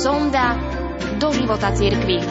Sonda 0.00 0.56
do 1.20 1.28
života 1.28 1.68
cirkvi. 1.76 2.24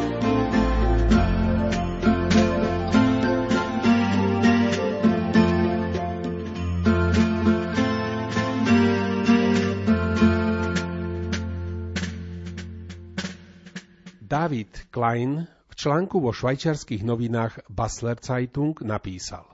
David 14.25 14.89
Klein 14.89 15.45
v 15.45 15.73
článku 15.77 16.17
vo 16.25 16.33
švajčiarských 16.33 17.05
novinách 17.05 17.69
Basler 17.69 18.17
Zeitung 18.17 18.73
napísal 18.81 19.45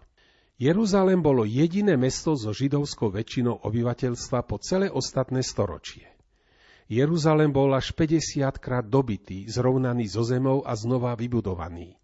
Jeruzalem 0.56 1.20
bolo 1.20 1.44
jediné 1.44 2.00
mesto 2.00 2.40
so 2.40 2.56
židovskou 2.56 3.12
väčšinou 3.12 3.68
obyvateľstva 3.68 4.40
po 4.48 4.56
celé 4.64 4.88
ostatné 4.88 5.44
storočie. 5.44 6.15
Jeruzalem 6.86 7.50
bol 7.50 7.74
až 7.74 7.98
50 7.98 8.62
krát 8.62 8.86
dobitý, 8.86 9.50
zrovnaný 9.50 10.06
so 10.06 10.22
zemou 10.22 10.62
a 10.62 10.78
znova 10.78 11.18
vybudovaný. 11.18 11.98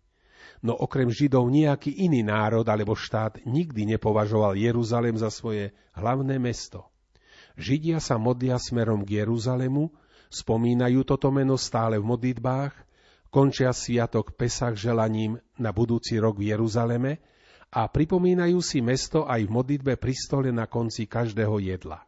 No 0.61 0.77
okrem 0.77 1.09
Židov 1.09 1.49
nejaký 1.49 2.05
iný 2.05 2.25
národ 2.25 2.65
alebo 2.65 2.97
štát 2.97 3.45
nikdy 3.45 3.97
nepovažoval 3.97 4.57
Jeruzalem 4.57 5.17
za 5.17 5.29
svoje 5.29 5.73
hlavné 5.93 6.37
mesto. 6.41 6.89
Židia 7.57 8.01
sa 8.01 8.17
modlia 8.17 8.57
smerom 8.57 9.05
k 9.05 9.21
Jeruzalemu, 9.21 9.93
spomínajú 10.33 11.05
toto 11.05 11.29
meno 11.29 11.57
stále 11.61 12.01
v 12.01 12.05
modlitbách, 12.05 12.73
končia 13.29 13.73
sviatok 13.73 14.33
Pesach 14.33 14.77
želaním 14.77 15.37
na 15.61 15.69
budúci 15.69 16.17
rok 16.17 16.41
v 16.41 16.53
Jeruzaleme 16.57 17.21
a 17.69 17.85
pripomínajú 17.85 18.57
si 18.65 18.81
mesto 18.81 19.29
aj 19.29 19.45
v 19.45 19.53
modlitbe 19.53 19.93
pri 19.97 20.13
stole 20.17 20.49
na 20.49 20.65
konci 20.65 21.05
každého 21.05 21.57
jedla. 21.61 22.01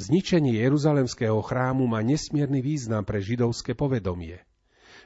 Zničenie 0.00 0.56
Jeruzalemského 0.64 1.44
chrámu 1.44 1.84
má 1.84 2.00
nesmierny 2.00 2.64
význam 2.64 3.04
pre 3.04 3.20
židovské 3.20 3.76
povedomie. 3.76 4.40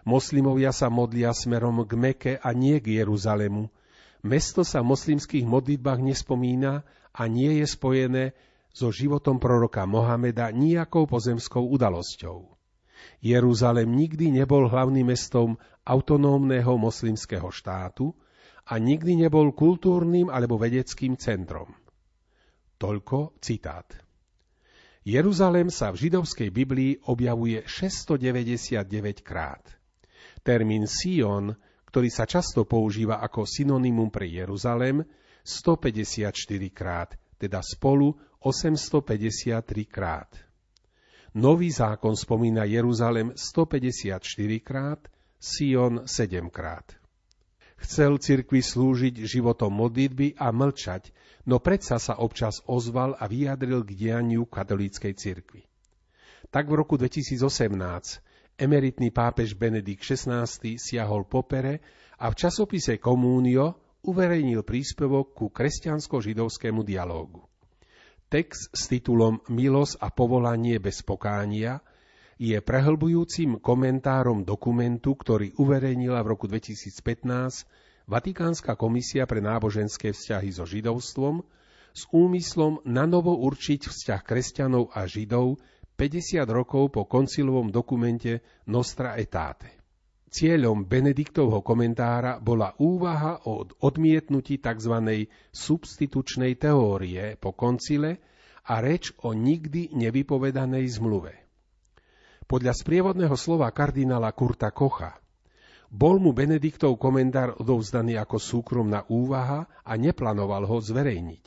Moslimovia 0.06 0.70
sa 0.70 0.86
modlia 0.86 1.34
smerom 1.34 1.82
k 1.82 1.92
Meke 1.98 2.34
a 2.38 2.54
nie 2.54 2.78
k 2.78 3.02
Jeruzalemu. 3.02 3.74
Mesto 4.22 4.62
sa 4.62 4.86
v 4.86 4.94
moslimských 4.94 5.50
modlitbách 5.50 5.98
nespomína 5.98 6.86
a 7.10 7.26
nie 7.26 7.58
je 7.58 7.66
spojené 7.66 8.38
so 8.70 8.94
životom 8.94 9.42
proroka 9.42 9.82
Mohameda 9.82 10.54
nejakou 10.54 11.10
pozemskou 11.10 11.66
udalosťou. 11.74 12.54
Jeruzalem 13.18 13.90
nikdy 13.90 14.30
nebol 14.30 14.70
hlavným 14.70 15.10
mestom 15.10 15.58
autonómneho 15.82 16.78
moslimského 16.78 17.50
štátu 17.50 18.14
a 18.70 18.78
nikdy 18.78 19.26
nebol 19.26 19.50
kultúrnym 19.50 20.30
alebo 20.30 20.54
vedeckým 20.54 21.18
centrom. 21.18 21.74
Toľko 22.78 23.42
citát. 23.42 24.03
Jeruzalém 25.04 25.68
sa 25.68 25.92
v 25.92 26.08
židovskej 26.08 26.48
Biblii 26.48 26.96
objavuje 27.12 27.60
699 27.68 29.20
krát. 29.20 29.60
Termín 30.40 30.88
Sion, 30.88 31.52
ktorý 31.92 32.08
sa 32.08 32.24
často 32.24 32.64
používa 32.64 33.20
ako 33.20 33.44
synonymum 33.44 34.08
pre 34.08 34.24
Jeruzalém, 34.24 35.04
154 35.44 36.32
krát, 36.72 37.12
teda 37.36 37.60
spolu 37.60 38.16
853 38.40 39.60
krát. 39.84 40.32
Nový 41.36 41.68
zákon 41.68 42.16
spomína 42.16 42.64
Jeruzalém 42.64 43.36
154 43.36 44.24
krát, 44.64 45.04
Sion 45.36 46.08
7 46.08 46.48
krát. 46.48 47.03
Chcel 47.84 48.16
cirkvi 48.16 48.64
slúžiť 48.64 49.28
životom 49.28 49.68
modlitby 49.68 50.40
a 50.40 50.48
mlčať, 50.48 51.12
no 51.44 51.60
predsa 51.60 52.00
sa 52.00 52.16
občas 52.16 52.64
ozval 52.64 53.12
a 53.20 53.28
vyjadril 53.28 53.84
k 53.84 53.92
dianiu 53.92 54.48
katolíckej 54.48 55.12
cirkvi. 55.12 55.68
Tak 56.48 56.64
v 56.64 56.74
roku 56.80 56.96
2018 56.96 57.44
emeritný 58.56 59.12
pápež 59.12 59.52
Benedikt 59.52 60.00
XVI 60.00 60.48
siahol 60.80 61.28
popere 61.28 61.84
a 62.16 62.32
v 62.32 62.34
časopise 62.40 62.96
Communio 62.96 64.00
uverejnil 64.08 64.64
príspevok 64.64 65.36
ku 65.36 65.46
kresťansko-židovskému 65.52 66.80
dialógu. 66.88 67.44
Text 68.32 68.72
s 68.72 68.88
titulom 68.88 69.44
Milos 69.52 70.00
a 70.00 70.08
povolanie 70.08 70.80
bez 70.80 71.04
pokánia 71.04 71.84
je 72.38 72.58
prehlbujúcim 72.58 73.62
komentárom 73.62 74.42
dokumentu, 74.42 75.14
ktorý 75.14 75.54
uverejnila 75.58 76.20
v 76.22 76.30
roku 76.34 76.50
2015 76.50 77.66
Vatikánska 78.04 78.76
komisia 78.76 79.24
pre 79.24 79.40
náboženské 79.40 80.12
vzťahy 80.12 80.50
so 80.52 80.68
židovstvom 80.68 81.40
s 81.94 82.04
úmyslom 82.12 82.84
nanovo 82.84 83.38
určiť 83.38 83.88
vzťah 83.88 84.20
kresťanov 84.20 84.92
a 84.92 85.08
židov 85.08 85.56
50 85.94 86.42
rokov 86.50 86.90
po 86.90 87.06
koncilovom 87.06 87.70
dokumente 87.70 88.42
Nostra 88.66 89.14
Etate. 89.14 89.80
Cieľom 90.34 90.90
Benediktovho 90.90 91.62
komentára 91.62 92.42
bola 92.42 92.74
úvaha 92.82 93.46
o 93.46 93.62
odmietnutí 93.62 94.58
tzv. 94.58 95.30
substitučnej 95.54 96.58
teórie 96.58 97.38
po 97.38 97.54
koncile 97.54 98.18
a 98.66 98.82
reč 98.82 99.14
o 99.22 99.30
nikdy 99.30 99.94
nevypovedanej 99.94 100.90
zmluve. 100.98 101.43
Podľa 102.44 102.76
sprievodného 102.76 103.36
slova 103.40 103.72
kardinála 103.72 104.28
Kurta 104.36 104.68
Kocha 104.68 105.16
bol 105.94 106.18
mu 106.18 106.34
Benediktov 106.34 106.98
komentár 106.98 107.54
odovzdaný 107.62 108.18
ako 108.18 108.36
súkromná 108.42 109.06
úvaha 109.06 109.70
a 109.86 109.94
neplánoval 109.94 110.66
ho 110.66 110.82
zverejniť. 110.82 111.44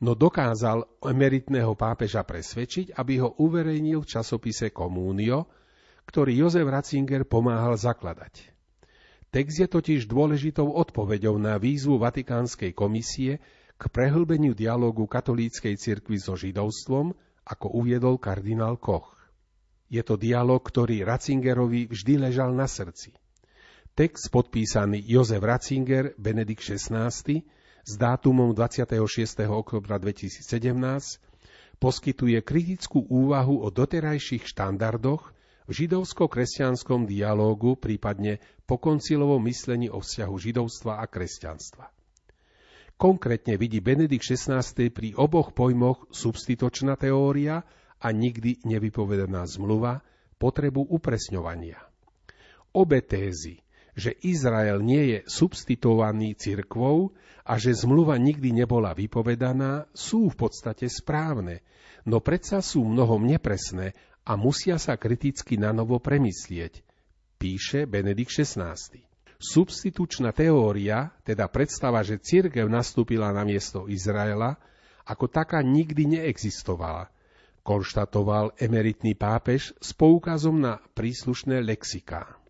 No 0.00 0.14
dokázal 0.14 0.86
emeritného 1.04 1.74
pápeža 1.74 2.22
presvedčiť, 2.22 2.94
aby 2.96 3.18
ho 3.18 3.34
uverejnil 3.42 4.06
v 4.06 4.10
časopise 4.10 4.70
Communio, 4.70 5.50
ktorý 6.06 6.32
Jozef 6.38 6.64
Ratzinger 6.64 7.26
pomáhal 7.26 7.76
zakladať. 7.76 8.54
Text 9.28 9.60
je 9.60 9.68
totiž 9.68 10.08
dôležitou 10.08 10.72
odpoveďou 10.72 11.36
na 11.36 11.60
výzvu 11.60 12.00
Vatikánskej 12.00 12.72
komisie 12.72 13.44
k 13.76 13.82
prehlbeniu 13.92 14.56
dialogu 14.56 15.04
katolíckej 15.04 15.76
cirkvi 15.76 16.16
so 16.16 16.32
židovstvom, 16.32 17.12
ako 17.44 17.66
uviedol 17.76 18.16
kardinál 18.16 18.80
Koch. 18.80 19.17
Je 19.88 20.04
to 20.04 20.20
dialog, 20.20 20.60
ktorý 20.60 21.00
Ratzingerovi 21.00 21.88
vždy 21.88 22.28
ležal 22.28 22.52
na 22.52 22.68
srdci. 22.68 23.16
Text 23.96 24.28
podpísaný 24.30 25.00
Jozef 25.08 25.40
Ratzinger, 25.40 26.12
Benedikt 26.20 26.60
XVI, 26.60 27.10
s 27.82 27.92
dátumom 27.96 28.52
26. 28.52 29.00
oktobra 29.48 29.96
2017 29.96 30.44
poskytuje 31.80 32.36
kritickú 32.44 33.00
úvahu 33.08 33.64
o 33.64 33.72
doterajších 33.72 34.44
štandardoch 34.44 35.32
v 35.64 35.70
židovsko-kresťanskom 35.72 37.08
dialógu, 37.08 37.80
prípadne 37.80 38.44
po 38.68 38.76
koncilovom 38.76 39.40
myslení 39.48 39.88
o 39.88 40.04
vzťahu 40.04 40.34
židovstva 40.36 41.00
a 41.00 41.04
kresťanstva. 41.08 41.88
Konkrétne 42.98 43.54
vidí 43.56 43.78
Benedikt 43.80 44.26
XVI 44.26 44.60
pri 44.90 45.16
oboch 45.16 45.56
pojmoch 45.56 46.10
substitučná 46.12 46.98
teória 47.00 47.64
a 47.98 48.14
nikdy 48.14 48.62
nevypovedaná 48.62 49.42
zmluva 49.46 50.02
potrebu 50.38 50.86
upresňovania. 50.86 51.82
Obe 52.70 53.02
tézy, 53.02 53.58
že 53.98 54.14
Izrael 54.22 54.78
nie 54.78 55.18
je 55.18 55.18
substituovaný 55.26 56.38
cirkvou 56.38 57.10
a 57.42 57.58
že 57.58 57.74
zmluva 57.74 58.14
nikdy 58.14 58.54
nebola 58.54 58.94
vypovedaná, 58.94 59.90
sú 59.90 60.30
v 60.30 60.46
podstate 60.46 60.86
správne, 60.86 61.66
no 62.06 62.22
predsa 62.22 62.62
sú 62.62 62.86
mnohom 62.86 63.26
nepresné 63.26 63.98
a 64.22 64.38
musia 64.38 64.78
sa 64.78 64.94
kriticky 64.94 65.58
na 65.58 65.74
novo 65.74 65.98
premyslieť, 65.98 66.86
píše 67.42 67.90
Benedikt 67.90 68.30
XVI. 68.30 68.78
Substitučná 69.38 70.30
teória, 70.30 71.10
teda 71.26 71.50
predstava, 71.50 72.02
že 72.06 72.22
cirkev 72.22 72.70
nastúpila 72.70 73.34
na 73.34 73.42
miesto 73.42 73.90
Izraela, 73.90 74.54
ako 75.02 75.26
taká 75.26 75.58
nikdy 75.58 76.18
neexistovala– 76.18 77.10
konštatoval 77.68 78.56
emeritný 78.56 79.12
pápež 79.12 79.76
s 79.76 79.92
poukazom 79.92 80.56
na 80.56 80.80
príslušné 80.96 81.60
lexiká. 81.60 82.40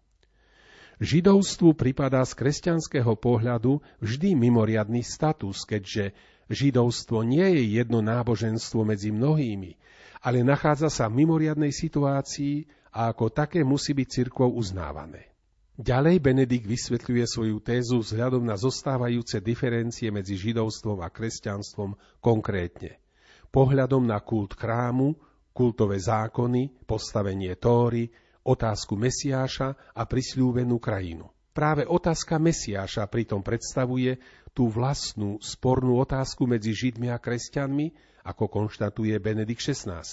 Židovstvu 1.02 1.74
pripadá 1.74 2.22
z 2.22 2.38
kresťanského 2.38 3.18
pohľadu 3.18 3.82
vždy 3.98 4.38
mimoriadný 4.38 5.02
status, 5.02 5.66
keďže 5.66 6.14
židovstvo 6.46 7.26
nie 7.26 7.42
je 7.42 7.82
jedno 7.82 7.98
náboženstvo 7.98 8.86
medzi 8.86 9.10
mnohými, 9.10 9.74
ale 10.22 10.46
nachádza 10.46 10.86
sa 10.86 11.10
v 11.10 11.26
mimoriadnej 11.26 11.74
situácii 11.74 12.66
a 12.94 13.10
ako 13.10 13.30
také 13.34 13.66
musí 13.66 13.94
byť 13.94 14.08
cirkvou 14.22 14.54
uznávané. 14.54 15.34
Ďalej 15.78 16.18
Benedikt 16.18 16.66
vysvetľuje 16.66 17.24
svoju 17.26 17.62
tézu 17.62 18.02
vzhľadom 18.02 18.42
na 18.42 18.58
zostávajúce 18.58 19.38
diferencie 19.38 20.10
medzi 20.10 20.34
židovstvom 20.34 20.98
a 21.02 21.10
kresťanstvom 21.10 21.94
konkrétne– 22.18 22.98
pohľadom 23.48 24.04
na 24.04 24.20
kult 24.20 24.56
chrámu, 24.56 25.16
kultové 25.52 25.98
zákony, 25.98 26.86
postavenie 26.86 27.58
Tóry, 27.58 28.08
otázku 28.46 28.94
Mesiáša 28.94 29.92
a 29.92 30.02
prisľúbenú 30.06 30.78
krajinu. 30.78 31.28
Práve 31.50 31.82
otázka 31.82 32.38
Mesiáša 32.38 33.10
pritom 33.10 33.42
predstavuje 33.42 34.22
tú 34.54 34.70
vlastnú 34.70 35.42
spornú 35.42 35.98
otázku 35.98 36.46
medzi 36.46 36.70
Židmi 36.70 37.10
a 37.10 37.18
kresťanmi, 37.18 37.90
ako 38.22 38.46
konštatuje 38.46 39.18
Benedikt 39.18 39.66
XVI. 39.66 40.06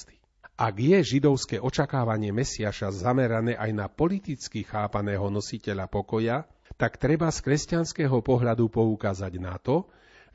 Ak 0.56 0.76
je 0.80 0.98
židovské 1.04 1.60
očakávanie 1.60 2.32
Mesiaša 2.32 2.90
zamerané 2.96 3.60
aj 3.60 3.72
na 3.76 3.92
politicky 3.92 4.64
chápaného 4.64 5.28
nositeľa 5.28 5.92
pokoja, 5.92 6.48
tak 6.80 6.96
treba 6.96 7.28
z 7.30 7.44
kresťanského 7.44 8.24
pohľadu 8.24 8.72
poukázať 8.72 9.34
na 9.38 9.60
to, 9.60 9.86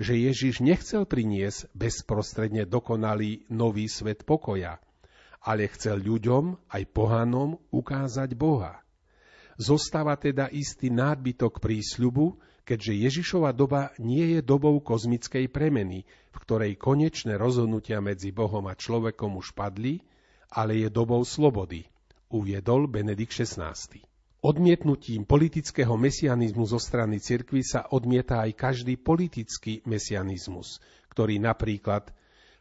že 0.01 0.17
Ježiš 0.17 0.65
nechcel 0.65 1.05
priniesť 1.05 1.69
bezprostredne 1.77 2.65
dokonalý 2.65 3.45
nový 3.53 3.85
svet 3.85 4.25
pokoja, 4.25 4.81
ale 5.45 5.69
chcel 5.77 6.01
ľuďom, 6.01 6.57
aj 6.73 6.83
pohanom, 6.89 7.61
ukázať 7.69 8.33
Boha. 8.33 8.81
Zostáva 9.61 10.17
teda 10.17 10.49
istý 10.49 10.89
nábytok 10.89 11.61
prísľubu, 11.61 12.41
keďže 12.65 12.97
Ježišova 12.97 13.53
doba 13.53 13.93
nie 14.01 14.37
je 14.37 14.41
dobou 14.41 14.81
kozmickej 14.81 15.53
premeny, 15.53 16.09
v 16.33 16.37
ktorej 16.49 16.81
konečné 16.81 17.37
rozhodnutia 17.37 18.01
medzi 18.01 18.33
Bohom 18.33 18.65
a 18.73 18.75
človekom 18.79 19.37
už 19.37 19.53
padli, 19.53 20.01
ale 20.49 20.81
je 20.81 20.89
dobou 20.89 21.21
slobody, 21.29 21.85
uviedol 22.33 22.89
Benedikt 22.89 23.37
XVI. 23.37 23.77
Odmietnutím 24.41 25.29
politického 25.29 26.01
mesianizmu 26.01 26.65
zo 26.65 26.81
strany 26.81 27.21
cirkvy 27.21 27.61
sa 27.61 27.85
odmieta 27.93 28.41
aj 28.41 28.57
každý 28.57 28.97
politický 28.97 29.85
mesianizmus, 29.85 30.81
ktorý 31.13 31.37
napríklad 31.37 32.09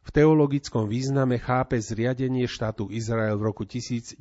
v 0.03 0.09
teologickom 0.11 0.91
význame 0.91 1.39
chápe 1.39 1.79
zriadenie 1.79 2.51
štátu 2.51 2.91
Izrael 2.91 3.39
v 3.39 3.47
roku 3.47 3.63
1948 3.63 4.19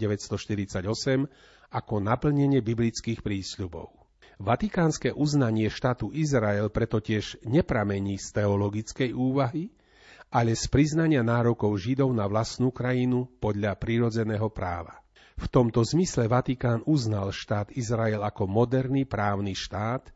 ako 1.74 1.94
naplnenie 1.98 2.62
biblických 2.62 3.26
prísľubov. 3.26 3.90
Vatikánske 4.38 5.10
uznanie 5.10 5.66
štátu 5.66 6.14
Izrael 6.14 6.70
preto 6.70 7.02
tiež 7.02 7.42
nepramení 7.42 8.22
z 8.22 8.38
teologickej 8.38 9.10
úvahy, 9.10 9.74
ale 10.30 10.54
z 10.54 10.62
priznania 10.70 11.26
nárokov 11.26 11.74
Židov 11.74 12.14
na 12.14 12.30
vlastnú 12.30 12.70
krajinu 12.70 13.26
podľa 13.42 13.74
prirodzeného 13.74 14.46
práva. 14.46 15.02
V 15.38 15.46
tomto 15.46 15.86
zmysle 15.86 16.26
Vatikán 16.26 16.82
uznal 16.84 17.30
štát 17.30 17.70
Izrael 17.78 18.20
ako 18.26 18.50
moderný 18.50 19.06
právny 19.06 19.54
štát 19.54 20.10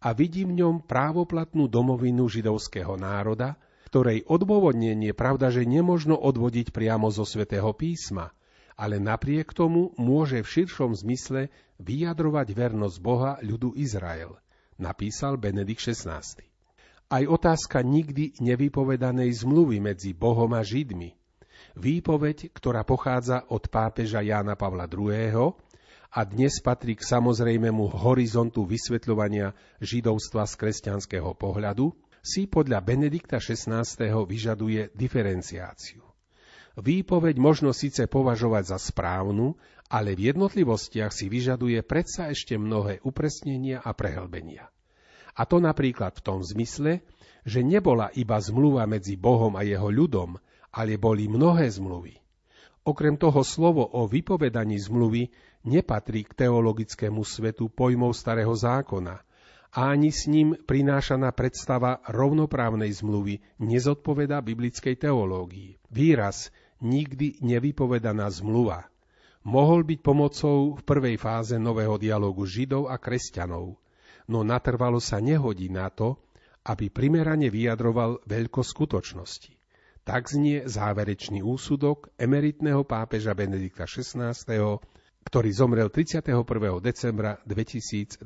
a 0.00 0.08
vidí 0.16 0.48
v 0.48 0.64
ňom 0.64 0.88
právoplatnú 0.88 1.68
domovinu 1.68 2.24
židovského 2.26 2.96
národa, 2.96 3.60
ktorej 3.92 4.24
odôvodnenie 4.24 5.12
pravda, 5.12 5.52
že 5.52 5.68
nemožno 5.68 6.16
odvodiť 6.16 6.72
priamo 6.72 7.12
zo 7.12 7.28
svätého 7.28 7.70
písma, 7.76 8.32
ale 8.74 8.96
napriek 8.96 9.52
tomu 9.52 9.92
môže 10.00 10.40
v 10.40 10.48
širšom 10.48 10.96
zmysle 10.96 11.52
vyjadrovať 11.78 12.48
vernosť 12.56 12.96
Boha 13.04 13.36
ľudu 13.44 13.76
Izrael, 13.76 14.34
napísal 14.80 15.36
Benedikt 15.36 15.84
XVI 15.84 16.24
aj 17.14 17.24
otázka 17.28 17.84
nikdy 17.84 18.34
nevypovedanej 18.40 19.30
zmluvy 19.44 19.78
medzi 19.78 20.16
Bohom 20.16 20.50
a 20.56 20.64
Židmi. 20.64 21.14
Výpoveď, 21.74 22.54
ktorá 22.54 22.86
pochádza 22.86 23.50
od 23.50 23.66
pápeža 23.66 24.22
Jána 24.22 24.54
Pavla 24.54 24.86
II. 24.86 25.58
a 26.14 26.20
dnes 26.22 26.62
patrí 26.62 26.94
k 26.94 27.02
samozrejmému 27.02 27.98
horizontu 27.98 28.62
vysvetľovania 28.62 29.50
židovstva 29.82 30.46
z 30.46 30.54
kresťanského 30.54 31.34
pohľadu, 31.34 31.90
si 32.22 32.46
podľa 32.46 32.78
Benedikta 32.78 33.42
XVI. 33.42 33.82
vyžaduje 34.06 34.94
diferenciáciu. 34.94 36.06
Výpoveď 36.78 37.42
možno 37.42 37.74
síce 37.74 38.06
považovať 38.06 38.70
za 38.70 38.78
správnu, 38.78 39.58
ale 39.90 40.14
v 40.14 40.30
jednotlivostiach 40.30 41.10
si 41.10 41.26
vyžaduje 41.26 41.82
predsa 41.82 42.30
ešte 42.30 42.54
mnohé 42.54 43.02
upresnenia 43.02 43.82
a 43.82 43.90
prehlbenia. 43.98 44.70
A 45.34 45.42
to 45.42 45.58
napríklad 45.58 46.14
v 46.14 46.22
tom 46.22 46.38
zmysle, 46.38 47.02
že 47.42 47.66
nebola 47.66 48.14
iba 48.14 48.38
zmluva 48.38 48.86
medzi 48.86 49.18
Bohom 49.18 49.58
a 49.58 49.66
jeho 49.66 49.90
ľudom, 49.90 50.38
ale 50.74 50.98
boli 50.98 51.30
mnohé 51.30 51.70
zmluvy. 51.70 52.18
Okrem 52.84 53.14
toho 53.16 53.40
slovo 53.46 53.86
o 53.86 54.10
vypovedaní 54.10 54.76
zmluvy 54.82 55.30
nepatrí 55.64 56.26
k 56.26 56.44
teologickému 56.44 57.22
svetu 57.22 57.70
pojmov 57.70 58.12
starého 58.12 58.52
zákona 58.52 59.22
a 59.74 59.80
ani 59.94 60.10
s 60.10 60.26
ním 60.26 60.58
prinášaná 60.58 61.32
predstava 61.32 62.02
rovnoprávnej 62.10 62.90
zmluvy 62.92 63.40
nezodpoveda 63.62 64.42
biblickej 64.42 65.00
teológii. 65.00 65.80
Výraz 65.88 66.52
nikdy 66.82 67.40
nevypovedaná 67.40 68.28
zmluva 68.28 68.90
mohol 69.44 69.84
byť 69.84 70.00
pomocou 70.00 70.72
v 70.74 70.82
prvej 70.82 71.16
fáze 71.20 71.60
nového 71.60 72.00
dialogu 72.00 72.48
Židov 72.48 72.88
a 72.88 72.96
kresťanov, 72.96 73.76
no 74.32 74.40
natrvalo 74.40 74.98
sa 74.98 75.20
nehodí 75.20 75.68
na 75.68 75.92
to, 75.92 76.16
aby 76.64 76.88
primerane 76.88 77.52
vyjadroval 77.52 78.24
veľkosť 78.24 78.68
skutočnosti. 78.72 79.52
Tak 80.04 80.28
znie 80.28 80.68
záverečný 80.68 81.40
úsudok 81.40 82.12
emeritného 82.20 82.84
pápeža 82.84 83.32
Benedikta 83.32 83.88
XVI, 83.88 84.36
ktorý 85.24 85.48
zomrel 85.48 85.88
31. 85.88 86.44
decembra 86.84 87.40
2022. 87.48 88.20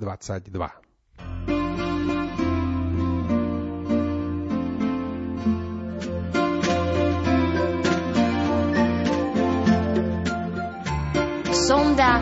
Sonda 11.54 12.18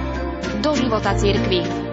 do 0.61 0.76
života 0.76 1.17
cirkvi. 1.17 1.85